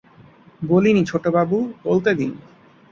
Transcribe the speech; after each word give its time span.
বলিনি 0.61 1.01
ছোটবাবু, 1.05 1.57
বলতে 1.83 2.11
দিন। 2.15 2.31